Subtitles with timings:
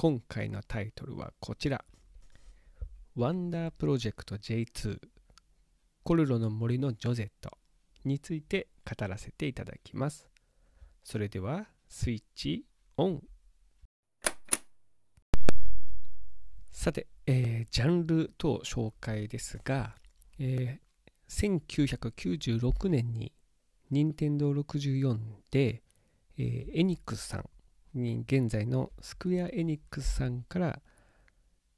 [0.00, 1.84] 今回のタイトルはこちら
[3.16, 5.00] ワンダープロジェクト J2
[6.04, 7.50] コルロの森のジョゼット
[8.04, 10.28] について語らせていただきます。
[11.02, 12.64] それではスイッチ
[12.96, 13.22] オン。
[16.70, 19.96] さて、えー、ジャンル等紹介ですが、
[20.38, 23.32] えー、1996年に
[23.90, 25.18] 任天堂64
[25.50, 25.82] で、
[26.36, 27.50] えー、エニックスさん
[27.94, 30.80] に現在のスクエア・エニックスさんから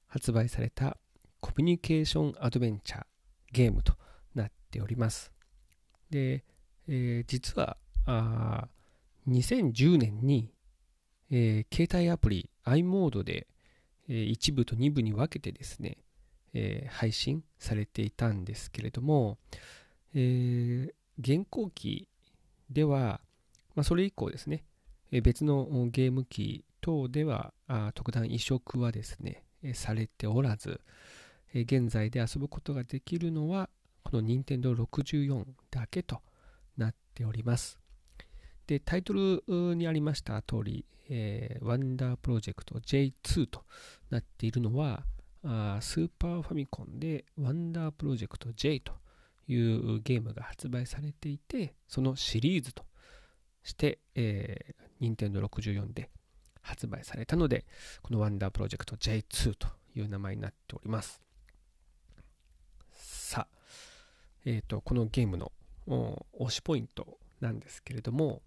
[0.07, 0.97] 発売された
[1.41, 3.05] コミュニケーションアドベンチャー
[3.53, 3.95] ゲームと
[4.35, 5.33] なっております。
[6.11, 6.45] で、
[6.89, 7.77] えー、実は
[8.07, 8.69] あ
[9.29, 10.53] 2010年に、
[11.31, 13.47] えー、携帯アプリ i モードで、
[14.09, 15.99] えー、1部と2部に分けてですね、
[16.53, 19.39] えー、配信されていたんですけれども、
[20.15, 22.09] えー、現行機
[22.71, 23.21] では、
[23.75, 24.65] まあ、それ以降ですね、
[25.11, 27.53] 別のゲーム機等では
[27.95, 29.45] 特段移植はですね、
[29.75, 30.81] されておらず、
[31.53, 33.69] 現在で遊ぶことができるのは、
[34.05, 36.21] この任天堂64だけと
[36.77, 37.79] なっております。
[38.67, 43.65] で、タイトルにありました通り、えー、ワンダープロジェクト J2 と
[44.11, 45.05] なっているのは、
[45.43, 48.93] あースーパーファミコンでワンダープロジェクト J と
[49.49, 52.85] いうゲームが発売されていて、そのシリーズと
[53.63, 56.11] して、えー、任天堂64で
[56.63, 57.67] 発売されたので、
[58.03, 61.21] このワンダープロジェクト J2 という名前になっております。
[62.93, 63.57] さあ、
[64.45, 65.53] えーと、このゲームの
[65.87, 68.43] 推しポイントなんですけれども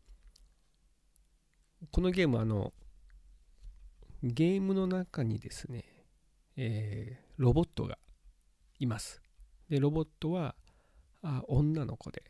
[1.91, 2.73] このゲームあの
[4.21, 5.83] ゲームの中にですね、
[6.55, 7.97] えー、ロボットが
[8.79, 9.21] います
[9.69, 10.55] でロボットは
[11.21, 12.23] あ女の子で、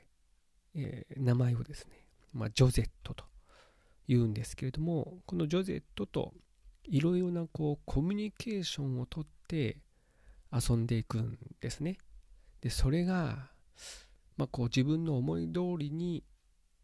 [0.76, 2.03] えー、名前をですね、
[2.34, 3.26] まあ、ジョゼットと
[4.08, 6.34] 言うんですけれどもこのジョゼットと
[6.84, 9.78] いろいろなこうコミュニケーションをとって
[10.52, 11.98] 遊んでいくんですね。
[12.62, 13.54] でそれが
[14.38, 16.24] まあ、こう自分の思い通りに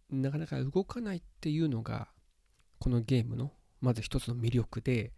[0.10, 2.10] なかなか動かないっていうのが
[2.80, 3.52] このゲームの
[3.82, 5.14] まず一つの魅力で、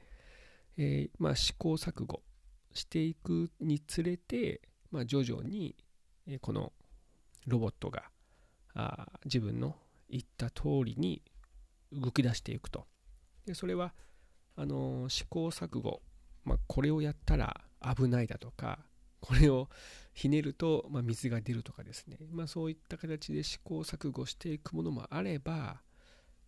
[0.78, 2.22] えー、まあ試行錯誤
[2.74, 5.76] していくにつれて、まあ、徐々に
[6.42, 6.72] この
[7.48, 8.04] ロボットが
[8.74, 9.76] あ自分の
[10.12, 11.24] 言った通りに
[11.92, 12.86] 動き出していくと。
[13.46, 13.94] でそれは
[14.56, 16.02] あの試行錯誤、
[16.44, 18.80] まあ、これをやったら危ないだとか
[19.22, 19.70] これを
[20.14, 25.82] ひねると、まあ、水が出るとかですね、まあ、そういった形で試行錯誤していくものもあれば、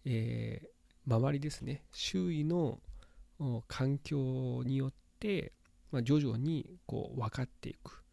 [0.05, 1.85] えー、周りですね。
[1.93, 2.79] 周囲の
[3.67, 5.53] 環境によって、
[5.91, 8.03] まあ、徐々にこう分かっていく、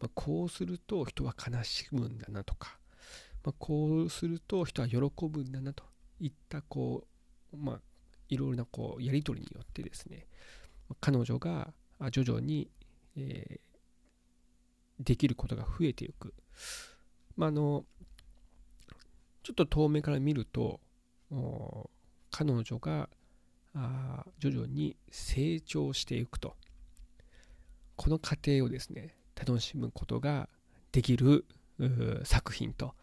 [0.00, 2.78] まあ、こうすると人は悲しむんだなとか、
[3.44, 5.84] まあ、こうすると人は喜ぶんだなと
[6.20, 7.06] いったこ
[7.52, 7.80] う、まあ、
[8.28, 10.26] いろいろなこうやり取りによってですね
[11.00, 11.72] 彼女が
[12.10, 12.70] 徐々に、
[13.16, 13.74] えー
[15.00, 16.34] できることが増えていく。
[17.36, 17.84] まあ、あの、
[19.42, 20.80] ちょっと遠目から見ると、
[22.30, 23.08] 彼女が
[24.38, 26.56] 徐々に成長していくと。
[27.96, 30.48] この過程をですね、楽しむことが
[30.92, 31.44] できる
[32.24, 32.94] 作品と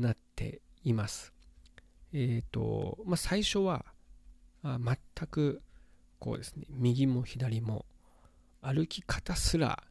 [0.00, 1.32] なっています。
[2.12, 3.84] えっ、ー、と、まあ、最初は
[4.62, 5.62] あ全く
[6.18, 7.86] こうですね、右も左も
[8.60, 9.82] 歩き方すら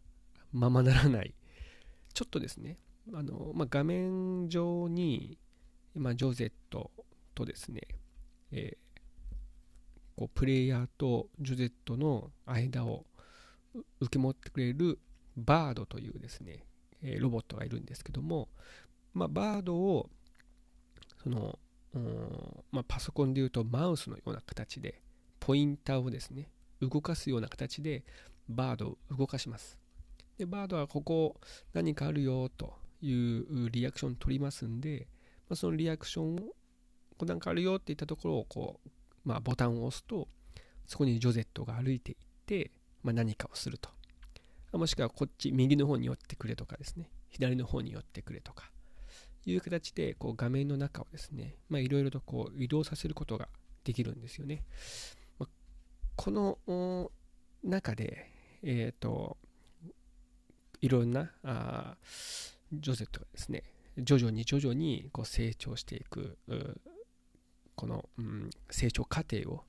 [0.52, 1.34] ままならない、
[2.14, 2.78] ちょっとですね、
[3.14, 5.38] あのまあ、画面上に、
[5.96, 6.92] まあ、ジョゼット
[7.34, 7.82] とですね、
[8.52, 9.00] えー、
[10.16, 13.06] こうプレイヤーとジョゼットの間を
[14.00, 15.00] 受け持ってくれる
[15.36, 16.64] バードというですね、
[17.02, 18.50] え、ロボットがいるんですけども、
[19.14, 20.10] まあ、バードを
[21.24, 21.60] その、
[22.72, 25.02] まあ、パソコンでいうとマウスのような形で
[25.40, 26.50] ポインターをですね
[26.82, 28.04] 動かすような形で
[28.48, 29.80] バードを動かします
[30.40, 31.36] で、バードはここ
[31.74, 35.08] 何かあるよというリアクションを取りますんで、
[35.50, 36.46] まあ、そのリアクションを、こ
[37.20, 38.90] こなんかあるよって言ったところをこう、
[39.26, 40.30] まあ、ボタンを押すと、
[40.88, 42.72] そこにジョゼットが歩いていって、
[43.04, 43.90] まあ、何かをすると。
[44.72, 48.72] もしくはこっち、右の方に寄ってくれとかですね、左の方に寄ってくれとか、
[49.46, 53.48] いう形でこう画面の中をですね、いろいろとこう移動させることが
[53.84, 54.64] できるんですよね。
[55.40, 55.50] まあ、
[56.16, 57.12] この
[57.64, 58.32] 中で、
[58.64, 59.38] えっ、ー、と、
[60.82, 61.98] いろんなあ
[62.72, 63.64] ジョゼットがですね、
[63.98, 66.38] 徐々に徐々にこう成長していく、
[67.76, 69.64] この、うん、成長過程を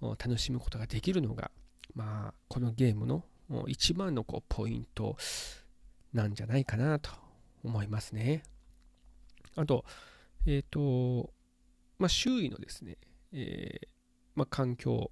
[0.00, 1.50] 楽しむことができるのが、
[1.94, 3.24] まあ、このゲームの
[3.66, 5.16] 一番のこうポイント
[6.12, 7.10] なんじゃないかなと
[7.64, 8.42] 思いますね。
[9.58, 9.84] あと、
[10.46, 11.30] えっ、ー、と、
[11.98, 12.96] まあ、周囲のですね、
[13.32, 13.88] えー、
[14.34, 15.10] まあ、環境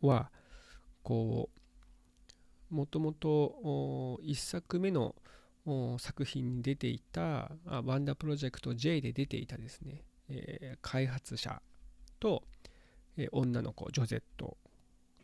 [0.00, 0.30] は、
[1.02, 1.50] こ
[2.70, 5.16] う、もともと1作目の
[5.98, 11.60] 作品に出ていた、ワンダープロジェクト J で出ていたですね、えー、開発者
[12.20, 12.44] と、
[13.16, 14.56] えー、女の子、ジョゼット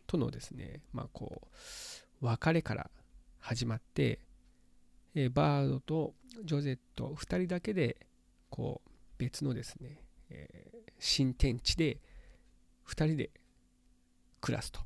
[0.05, 1.47] とのですね、まあこ
[2.21, 2.91] う、別れから
[3.39, 4.19] 始まって、
[5.15, 8.07] えー、バードとジョゼット2人だけで、
[8.49, 11.99] こう、別のですね、えー、新天地で
[12.87, 13.31] 2人で
[14.41, 14.79] 暮らすと。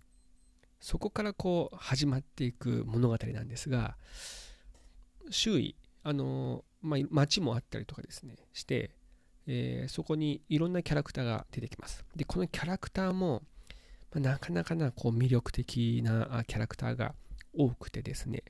[0.79, 3.97] そこからこう始まっていく物語なんですが、
[5.29, 8.91] 周囲、あのまあ、街もあったりとかですね、して、
[9.47, 12.03] えー、そこにいろんなキャラクターが出てきます。
[12.15, 13.43] で、このキャラクターも、
[14.11, 17.13] まあ、なかなかなこう魅力的なキャラクターが
[17.55, 18.43] 多くてですね、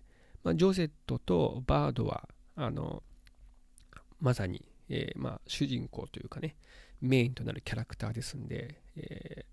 [0.43, 3.03] まあ、ジョゼットとバードは、あの
[4.21, 6.57] まさにえー、まあ、主人公というかね、
[7.01, 9.45] メインとなるキャラクターですんで、え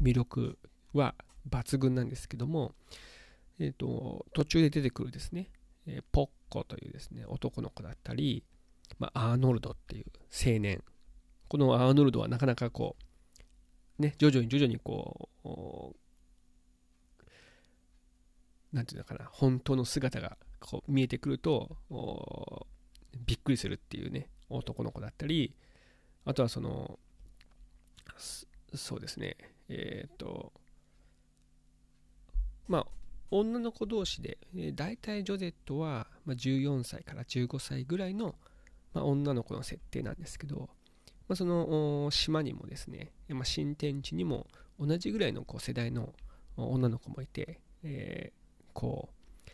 [0.00, 0.58] ー、魅力
[0.92, 1.14] は
[1.48, 2.72] 抜群なんですけども、
[3.60, 5.48] えーと、途中で出てくるですね、
[5.86, 8.42] えー、ポッコというですね、男の子だったり、
[8.98, 10.82] まあ、アーノルドっていう青年。
[11.46, 12.96] このアーノルドはなかなかこ
[13.98, 15.96] う、ね、徐々に徐々にこう、
[18.72, 21.76] なんていうのかな、本当の姿がこう見えてくると、
[23.24, 25.54] びっくりするっていうね、男の子だったり、
[26.24, 26.98] あとはその、
[28.74, 29.36] そうですね、
[29.68, 30.52] えっ、ー、と、
[32.68, 32.86] まあ、
[33.30, 38.34] 女の子同士で、えー、大体ジョゼットは、まあ、14歳から15歳ぐらいの、
[38.92, 40.68] まあ、女の子の設定なんですけど、
[41.28, 44.46] まあ、その島にもですね、まあ、新天地にも
[44.78, 46.12] 同じぐらいのこう世代の
[46.56, 49.50] 女の子もいて、えー、こう、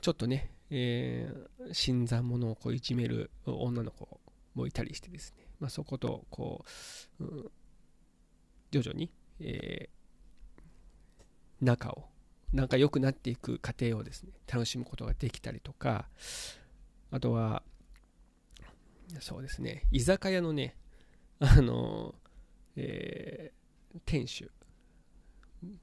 [0.00, 4.20] ちょっとね、えー、新参者をこういじめる女の子
[4.54, 6.64] もいたりしてですね、まあ、そことこ
[7.20, 7.50] う、うん、
[8.70, 12.04] 徐々に、えー、仲を
[12.52, 16.06] 仲良くなっていく過程をですね楽しむことができたりとか
[17.10, 17.62] あとは
[19.20, 20.76] そうですね居酒屋のね
[21.40, 22.14] あの、
[22.76, 24.50] えー、店主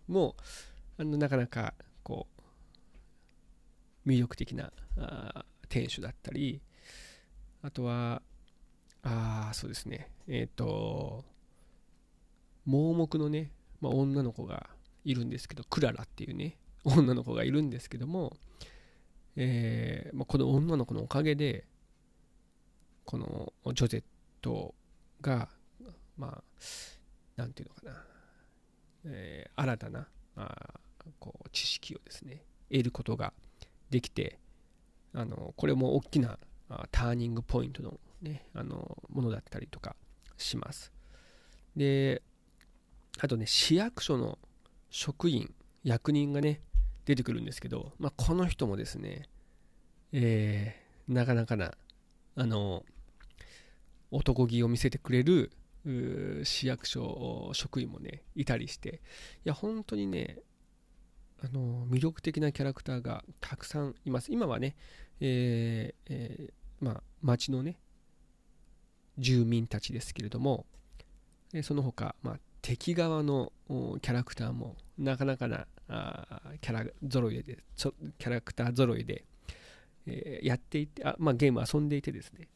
[0.07, 0.35] も
[0.97, 1.73] あのなかなか
[2.03, 2.40] こう
[4.05, 6.61] 魅力的なあ店主だったり、
[7.61, 8.21] あとは、
[9.03, 11.23] ああ、そうですね、えっ、ー、と、
[12.65, 14.69] 盲目のね、まあ、女の子が
[15.03, 18.37] いるんですけど、クララっていうね、女の子がいるんですけども、
[19.35, 21.65] えーまあ、この女の子のおかげで、
[23.05, 24.03] このジョゼッ
[24.41, 24.75] ト
[25.21, 25.49] が、
[26.17, 26.43] まあ、
[27.35, 28.05] なんていうのかな、
[29.05, 30.79] えー、新たなあ
[31.19, 33.33] こう知識をですね、得ることが
[33.91, 34.39] できて、
[35.13, 36.39] あのこれも大きな
[36.91, 39.95] ターニングポイントの,、ね、あのものだったりとか
[40.37, 40.91] します。
[41.75, 42.23] で、
[43.19, 44.39] あとね、市役所の
[44.89, 45.53] 職員、
[45.83, 46.61] 役人がね、
[47.05, 49.27] 出てくるんですけど、まあ、この人もですね、
[50.13, 51.73] えー、なかなかな、
[52.35, 52.85] あの、
[54.11, 55.51] 男気を見せてくれる
[56.43, 59.01] 市役所職員もね、いたりして、
[59.45, 60.39] いや、本当にね、
[61.43, 64.31] あの魅力的なキャラクターがたくさんいます。
[64.31, 64.75] 今はね、
[65.19, 67.77] えーえー、まあ、町のね、
[69.17, 70.65] 住民たちですけれども、
[71.63, 79.25] その他、まあ、敵側のキャラクターもなかなかなあキャラ揃いでキャラクター揃いで、
[80.05, 82.47] えー、やっていてあ、まあ、ゲーム遊んでいてですね、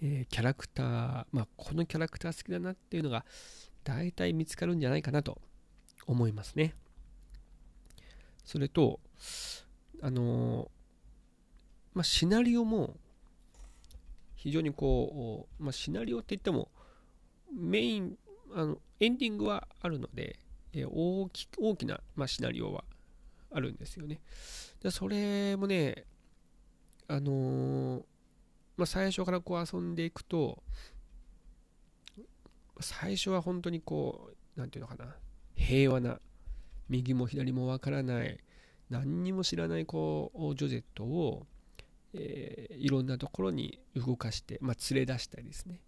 [0.00, 3.24] えー、キャラクター、まあ、このキャラクター好きだなっていうのが
[3.84, 5.40] 大体見つかるんじゃないかなと
[6.06, 6.74] 思いますね。
[8.46, 9.00] それと、
[10.00, 10.70] あの
[11.92, 12.96] まあ、シナリオも
[14.36, 16.70] 非常にこう、まあ、シナリオって言っても
[17.52, 18.16] メイン
[18.54, 20.38] あのエンディングはあるので、
[20.72, 22.84] え大き大きな、まあ、シナリオは
[23.50, 24.20] あるんですよね。
[24.80, 26.04] でそれもね
[27.08, 28.04] あの
[28.76, 30.62] まあ、最初からこう遊んでいくと
[32.80, 35.16] 最初は本当にこう何て言うのかな
[35.54, 36.20] 平和な
[36.88, 38.38] 右も左もわからない
[38.90, 41.46] 何にも知らないこうジョゼットを、
[42.14, 45.80] えー、いろんなところに動かして、まあ、連れ出したりですね、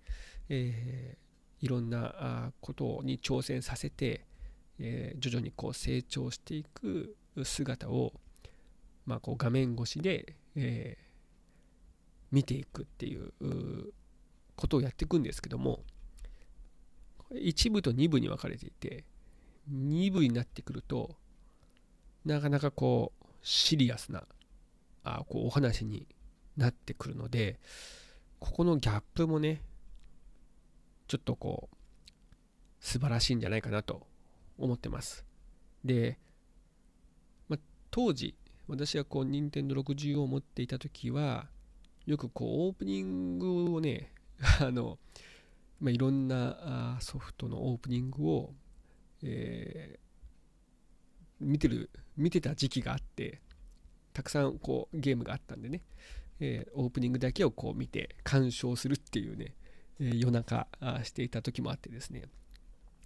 [0.48, 4.26] えー、いろんなことに挑戦させて、
[4.80, 8.12] えー、徐々にこう成長していく姿を、
[9.06, 11.04] まあ、こう画面越しで、えー、
[12.32, 13.32] 見ていくっていう
[14.56, 15.84] ことをやっていくんですけども
[17.32, 19.04] 1部と2部に分かれていて
[19.72, 21.16] 2部になってくると
[22.24, 24.24] なかなかこうシリアスな
[25.04, 26.06] あこうお話に
[26.56, 27.58] なってくるので
[28.40, 29.62] ここのギャップもね
[31.06, 31.76] ちょっとこう
[32.80, 34.06] 素晴らしいんじゃないかなと
[34.58, 35.24] 思ってます。
[35.84, 36.18] で、
[37.48, 37.58] まあ、
[37.90, 38.34] 当時
[38.66, 41.46] 私がこう任天堂60を持っていた時は
[42.06, 44.12] よくこうオープニングをね
[44.60, 44.98] あの、
[45.80, 48.54] まあ、いろんなソフトのオープニングを、
[49.22, 53.40] えー、見てる見てた時期があって
[54.12, 55.82] たくさんこうゲームがあったんでね、
[56.40, 59.54] えー、オープニングだけをこう見て鑑賞するっていうね、
[60.00, 60.66] えー、夜中
[61.04, 62.22] していた時もあってですね。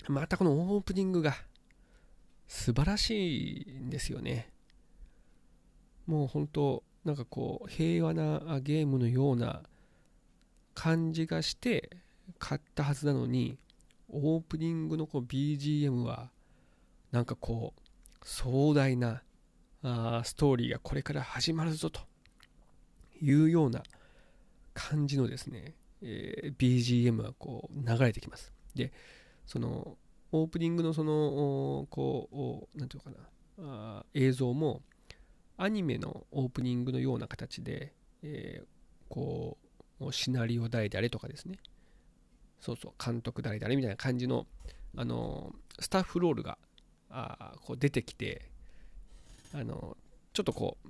[0.08, 1.34] またこのオープニングが
[2.48, 4.50] 素晴らしいんですよね。
[6.06, 9.62] もう本当なんかこう平和なゲームのような
[10.74, 11.90] 感じがして
[12.38, 13.58] 買ったはずなのに
[14.12, 16.30] オープニングのこう BGM は
[17.10, 17.80] なんかこう
[18.24, 19.22] 壮大な
[19.82, 22.00] あストーリーがこれから始まるぞと
[23.20, 23.82] いうような
[24.74, 28.52] 感じのですね、えー、BGM がこう流れてきます。
[28.74, 28.92] で
[29.46, 29.96] その
[30.30, 33.20] オープニングのそのこう何て言うか
[33.62, 34.82] なあ映像も
[35.56, 37.92] アニメのオープニングのような形で、
[38.22, 38.66] えー、
[39.08, 39.58] こ
[40.00, 41.58] うシナリオ誰々とかですね
[42.62, 44.46] そうそう監督誰々みたいな感じの
[44.96, 46.58] あのスタッフロールが
[47.10, 48.48] あこう出てきて
[49.52, 49.96] あの
[50.32, 50.88] ちょっとこう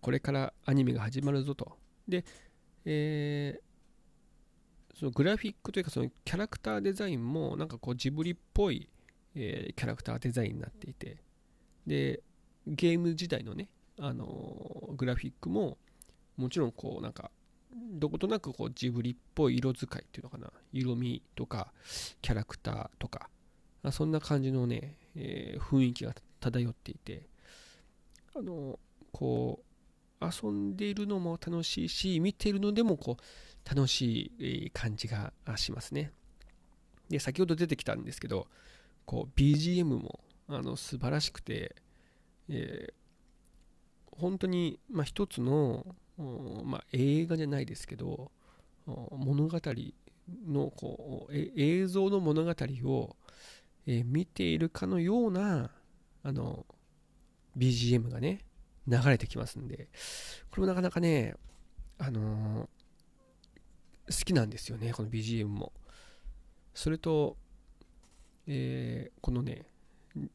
[0.00, 1.78] これからアニメが始まるぞと。
[2.08, 2.24] で、
[2.84, 8.90] えー、そのグラフィックというかそのキャラクターデザインもなんかこうジブリっぽい、
[9.34, 11.18] えー、キャラクターデザインになっていて。
[11.86, 12.22] で
[12.66, 13.68] ゲーム自体のね
[14.00, 15.76] あのグラフィックも
[16.36, 17.30] もちろんこうなんか
[17.74, 20.52] どことなくこうジブリっぽい色使いっていうのかな。
[20.72, 21.72] 色味とか
[22.22, 23.28] キャラクターとか。
[23.92, 27.28] そんな感じのね、えー、雰囲気が漂っていて。
[28.36, 28.78] あの
[29.12, 29.62] こ
[30.20, 36.10] う遊んでいるのも楽しいし見ているのでもこう楽しい感じがしますね。
[37.08, 38.48] で先ほど出てきたんですけど
[39.04, 41.76] こう BGM もあの素晴らしくて、
[42.48, 43.04] えー
[44.18, 45.84] 本当に、まあ、一つの、
[46.16, 48.30] まあ、映画じゃないですけど
[48.86, 49.60] 物語
[50.46, 53.16] のこう映像の物語を、
[53.86, 55.70] えー、見ているかのような
[56.22, 56.64] あの
[57.56, 58.40] BGM がね
[58.86, 59.88] 流れてきますんで
[60.50, 61.34] これもなかなかね
[61.98, 65.72] あのー、好きなんですよねこの BGM も。
[66.74, 67.36] それと、
[68.48, 69.64] えー、このね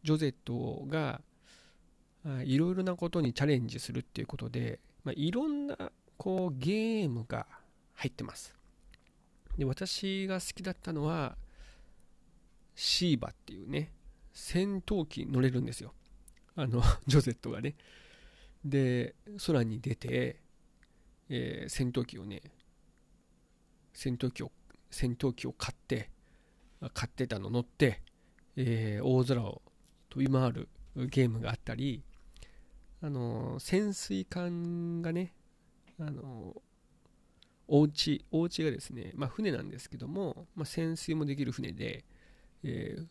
[0.03, 1.21] ジョゼットが
[2.43, 5.75] いろいろなことにチャレンジするっていうことで、まあ、いろんな
[6.17, 7.47] こうゲームが
[7.95, 8.55] 入ってます。
[9.57, 11.35] で私が好きだったのは
[12.75, 13.91] シーバっていうね
[14.31, 15.95] 戦闘機乗れるんですよ。
[16.55, 17.75] あの ジョゼットがね。
[18.63, 19.15] で
[19.47, 20.39] 空に出て、
[21.29, 22.43] えー、戦闘機をね
[23.93, 24.51] 戦闘機を
[24.91, 26.11] 戦闘機を買って
[26.93, 28.03] 買ってたの乗って、
[28.55, 29.63] えー、大空を
[30.09, 32.03] 飛び回るゲームがあったり
[33.01, 35.33] あの潜水艦がね
[35.99, 36.55] あの
[37.67, 42.03] お家お家がですね、まあ、船なんですけども、まあ、潜水もできる船で、
[42.63, 43.05] えー、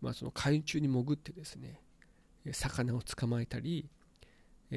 [0.00, 1.80] まあ、その海中に潜ってですね
[2.52, 3.88] 魚を捕まえたり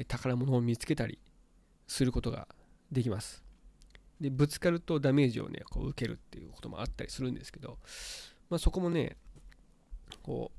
[0.08, 1.18] 宝物を見つけたり
[1.86, 2.48] することが
[2.90, 3.42] できます。
[4.20, 7.78] でぶつかるとダメージをねこう受けるっていうこともあったりするんですけど、
[8.48, 9.16] まあ、そこもね
[10.22, 10.52] こ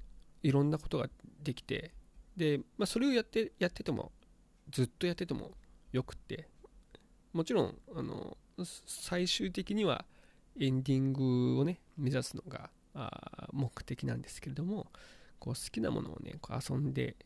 [0.44, 1.10] ういろんなことが
[1.44, 1.92] できて
[2.36, 4.12] で、まあ、それをやってやってても
[4.72, 5.52] ずっとやってても
[5.92, 6.48] よくって。
[7.36, 8.38] もちろんあの
[8.86, 10.06] 最終的には
[10.58, 14.88] エンディングをね目指すのがあ目的なんですけれども
[15.38, 17.18] こう好きなものをねこう遊んで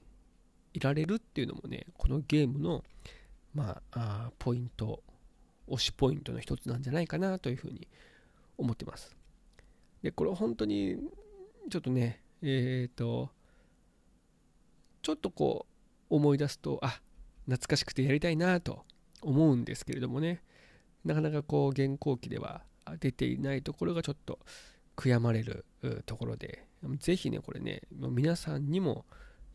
[0.74, 2.84] いられるっていうのもねこのゲームの
[3.54, 5.04] まああポイント
[5.68, 7.88] 推しポイントの一つなんじゃないかなというふうに
[8.58, 9.16] 思ってます。
[10.01, 10.98] でこれ本当に
[11.70, 13.30] ちょっとねえっ、ー、と
[15.01, 15.65] ちょっとこ
[16.10, 17.01] う思い出すとあ
[17.46, 18.84] 懐かしくてやりたいなと
[19.22, 20.41] 思うんですけれどもね。
[21.06, 22.62] なかなかこう現行機では
[23.00, 24.39] 出ていないところがちょっと
[24.98, 25.65] 悔やまれる
[26.06, 26.65] ところで
[27.00, 29.06] ぜひねこれね皆さんにも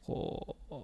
[0.07, 0.75] こう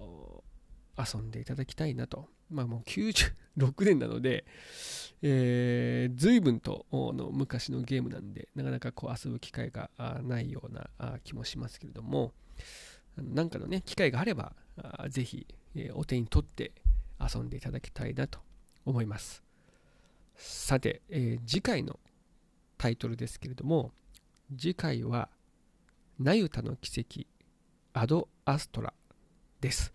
[1.00, 2.29] 遊んでいただきたいなと。
[2.50, 4.45] まあもう96年なので、
[5.23, 9.90] えー、随分との昔のゲームなんでなかなかこう遊ぶ機会が
[10.25, 12.33] ないような気もしますけれども。
[13.17, 14.55] 何かのね、機会があれば、
[15.09, 16.73] ぜひ、え、お手に取って
[17.21, 18.40] 遊んでいただきたいなと
[18.85, 19.43] 思います。
[20.35, 22.00] さて、えー、次回の
[22.79, 23.93] タイトルですけれども、
[24.57, 25.29] 次回は、
[26.19, 27.26] ナユタの奇跡、
[27.93, 28.93] アド・アストラ
[29.61, 29.93] です。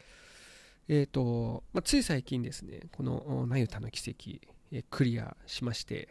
[0.88, 4.40] えっ、ー、と、まあ、つい最近ですね、このナユタの奇跡、
[4.72, 6.10] えー、クリアしまして、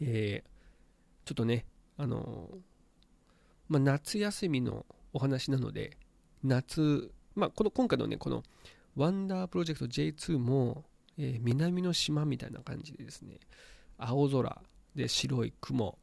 [0.00, 1.66] えー、ちょっとね、
[1.98, 2.50] あの
[3.68, 4.86] まあ、夏休みの
[5.16, 5.96] お話なので、
[6.44, 8.42] 夏、まあ、この今回のね、この
[8.96, 10.84] ワンダープロジェクト J2 も、
[11.18, 13.38] えー、南の島みたいな感じでですね、
[13.96, 14.60] 青空
[14.94, 15.98] で白い雲、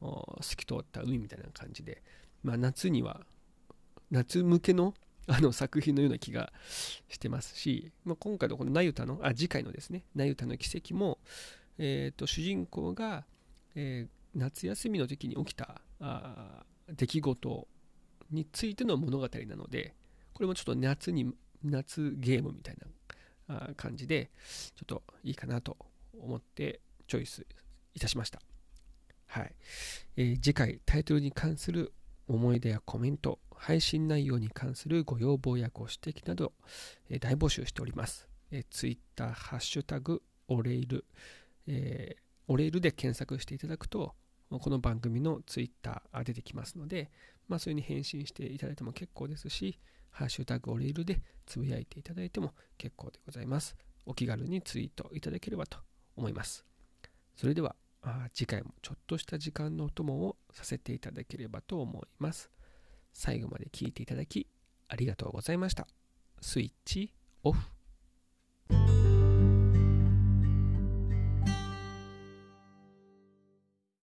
[0.00, 2.02] 透き通った海みたいな感じで、
[2.44, 3.22] まあ、夏には、
[4.12, 4.94] 夏向けの
[5.28, 6.52] あの作品のような気が
[7.08, 11.18] してますし、まあ、今回のこのナユタの、あ、次回のですね、ナユタの奇跡も、
[11.78, 13.24] えっ、ー、と、主人公が、
[13.74, 17.68] えー、夏休みの時に起きたあ出来事
[18.32, 19.94] についての物語なので、
[20.32, 22.76] これもちょっと夏に、夏ゲームみたい
[23.48, 24.30] な感じで、
[24.74, 25.76] ちょっといいかなと
[26.18, 27.46] 思ってチョイス
[27.94, 28.40] いたしました。
[29.26, 29.54] はい。
[30.16, 31.92] えー、次回タイトルに関する
[32.28, 36.52] 思い出やコメント、配信内容に関するご要望やご指摘など、
[37.08, 38.28] えー、大募集しております。
[38.50, 41.04] えー、Twitter、ハッシュタグ、オレイル、
[41.66, 44.14] えー、オレイルで検索していただくと、
[44.58, 47.10] この番組の Twitter 出てきますので、
[47.48, 49.78] まあ、それに返信していただいても結構ですし、
[50.10, 53.76] ハッシュタグオレイルでつぶやいていただいても結構でございます。
[54.04, 55.78] お気軽にツイートいただければと
[56.16, 56.64] 思います。
[57.36, 57.76] それでは、
[58.34, 62.50] 次回もちょっとした時間のお供をさせていただければと思います。
[63.12, 64.48] 最後まで聞いていただき
[64.88, 65.86] ありがとうございました。
[66.40, 67.81] スイッチオフ。